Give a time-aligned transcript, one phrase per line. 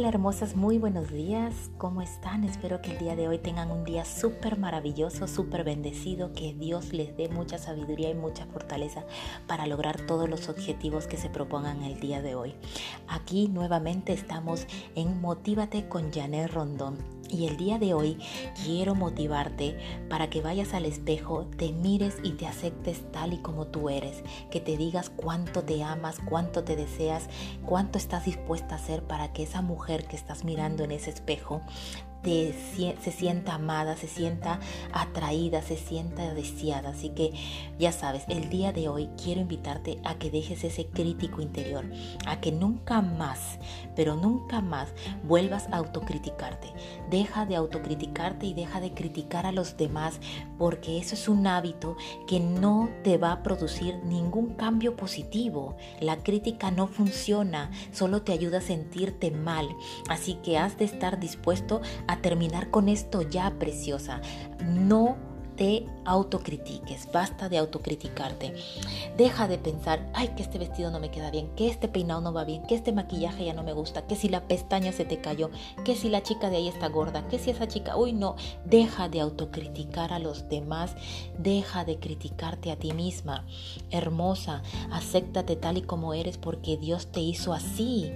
[0.00, 1.70] Hola hermosas, muy buenos días.
[1.76, 2.44] ¿Cómo están?
[2.44, 6.94] Espero que el día de hoy tengan un día súper maravilloso, súper bendecido, que Dios
[6.94, 9.04] les dé mucha sabiduría y mucha fortaleza
[9.46, 12.54] para lograr todos los objetivos que se propongan el día de hoy.
[13.08, 17.19] Aquí nuevamente estamos en Motívate con Janet Rondón.
[17.32, 18.18] Y el día de hoy
[18.64, 23.66] quiero motivarte para que vayas al espejo, te mires y te aceptes tal y como
[23.68, 27.28] tú eres, que te digas cuánto te amas, cuánto te deseas,
[27.64, 31.62] cuánto estás dispuesta a hacer para que esa mujer que estás mirando en ese espejo
[32.22, 34.60] se sienta amada, se sienta
[34.92, 36.90] atraída, se sienta deseada.
[36.90, 37.32] Así que
[37.78, 41.84] ya sabes, el día de hoy quiero invitarte a que dejes ese crítico interior,
[42.26, 43.58] a que nunca más,
[43.96, 44.88] pero nunca más
[45.24, 46.68] vuelvas a autocriticarte.
[47.10, 50.20] Deja de autocriticarte y deja de criticar a los demás
[50.58, 51.96] porque eso es un hábito
[52.26, 55.76] que no te va a producir ningún cambio positivo.
[56.00, 59.68] La crítica no funciona, solo te ayuda a sentirte mal.
[60.08, 61.80] Así que has de estar dispuesto
[62.16, 64.20] terminar con esto ya, preciosa.
[64.64, 65.16] No
[65.60, 68.54] te autocritiques, basta de autocriticarte.
[69.18, 72.32] Deja de pensar, ay, que este vestido no me queda bien, que este peinado no
[72.32, 75.20] va bien, que este maquillaje ya no me gusta, que si la pestaña se te
[75.20, 75.50] cayó,
[75.84, 78.36] que si la chica de ahí está gorda, que si esa chica, uy, no.
[78.64, 80.96] Deja de autocriticar a los demás,
[81.38, 83.44] deja de criticarte a ti misma.
[83.90, 88.14] Hermosa, acéptate tal y como eres porque Dios te hizo así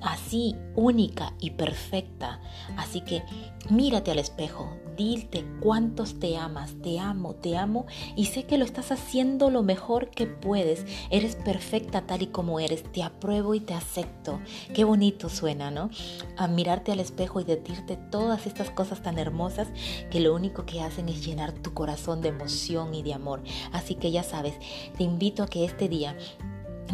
[0.00, 2.40] así única y perfecta.
[2.76, 3.22] Así que
[3.70, 8.64] mírate al espejo, dite cuántos te amas, te amo, te amo y sé que lo
[8.64, 10.84] estás haciendo lo mejor que puedes.
[11.10, 14.40] Eres perfecta tal y como eres, te apruebo y te acepto.
[14.74, 15.90] Qué bonito suena, ¿no?
[16.36, 19.68] A mirarte al espejo y decirte todas estas cosas tan hermosas
[20.10, 23.42] que lo único que hacen es llenar tu corazón de emoción y de amor.
[23.72, 24.54] Así que ya sabes,
[24.96, 26.16] te invito a que este día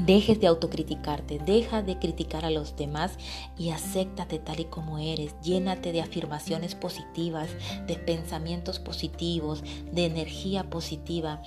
[0.00, 3.12] Dejes de autocriticarte, deja de criticar a los demás
[3.56, 5.34] y acéptate tal y como eres.
[5.40, 7.48] Llénate de afirmaciones positivas,
[7.86, 9.62] de pensamientos positivos,
[9.92, 11.42] de energía positiva,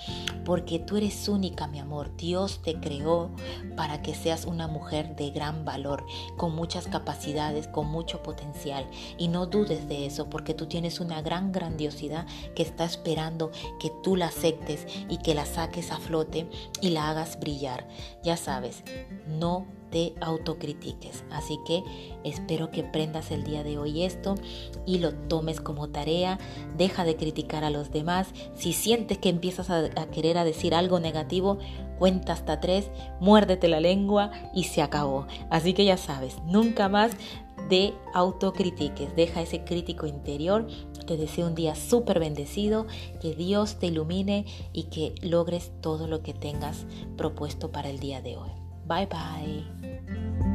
[0.46, 2.16] porque tú eres única, mi amor.
[2.16, 3.32] Dios te creó
[3.76, 6.06] para que seas una mujer de gran valor,
[6.38, 8.88] con muchas capacidades, con mucho potencial.
[9.18, 12.26] Y no dudes de eso, porque tú tienes una gran grandiosidad
[12.56, 16.48] que está esperando que tú la aceptes y que la saques a flote
[16.82, 17.86] y la hagas brillar.
[18.24, 18.84] Ya sabes,
[19.28, 21.24] no te autocritiques.
[21.32, 21.84] Así que
[22.24, 24.36] espero que prendas el día de hoy esto
[24.86, 26.40] y lo tomes como tarea.
[26.78, 28.30] Deja de criticar a los demás.
[28.56, 31.58] Si sientes que empiezas a, querer a decir algo negativo,
[32.00, 32.90] cuenta hasta tres,
[33.20, 35.26] muérdete la lengua y se acabó.
[35.50, 37.12] Así que ya sabes, nunca más
[37.70, 39.16] de autocritiques.
[39.16, 40.68] Deja ese crítico interior.
[41.06, 42.86] Te deseo un día súper bendecido,
[43.22, 46.86] que Dios te ilumine y que logres todo lo que tengas
[47.16, 48.52] propuesto para el día de hoy.
[48.86, 50.47] Bye bye.